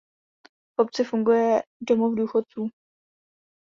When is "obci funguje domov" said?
0.81-2.15